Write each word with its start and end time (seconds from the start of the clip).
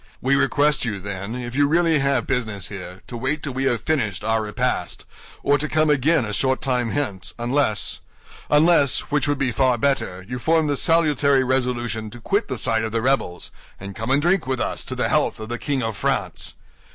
We 0.19 0.35
request 0.35 0.83
you, 0.83 0.99
then, 0.99 1.35
if 1.35 1.53
you 1.53 1.67
really 1.67 1.99
have 1.99 2.25
business 2.25 2.69
here, 2.69 3.03
to 3.05 3.15
wait 3.15 3.43
till 3.43 3.53
we 3.53 3.65
have 3.65 3.83
finished 3.83 4.23
our 4.23 4.41
repast, 4.41 5.05
or 5.43 5.59
to 5.59 5.69
come 5.69 5.91
again 5.91 6.25
a 6.25 6.33
short 6.33 6.59
time 6.59 6.89
hence; 6.89 7.35
unless, 7.37 7.99
which 9.09 9.27
would 9.27 9.37
be 9.37 9.51
far 9.51 9.77
better, 9.77 10.25
you 10.27 10.39
form 10.39 10.65
the 10.65 10.75
salutary 10.75 11.43
resolution 11.43 12.09
to 12.09 12.19
quit 12.19 12.47
the 12.47 12.57
side 12.57 12.83
of 12.83 12.91
the 12.91 12.99
rebels, 13.03 13.51
and 13.79 13.95
come 13.95 14.09
and 14.09 14.23
drink 14.23 14.47
with 14.47 14.59
us 14.59 14.83
to 14.85 14.95
the 14.95 15.07
health 15.09 15.39
of 15.39 15.49
the 15.49 15.59
King 15.59 15.83
of 15.83 15.95
France." 15.95 16.55